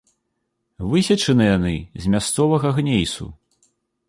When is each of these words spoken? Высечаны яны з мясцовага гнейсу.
Высечаны 0.93 1.43
яны 1.57 1.75
з 2.07 2.15
мясцовага 2.15 2.67
гнейсу. 2.79 3.25